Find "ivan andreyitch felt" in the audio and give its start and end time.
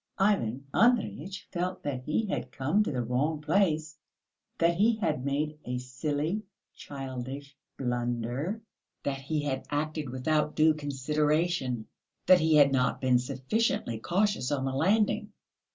0.17-1.83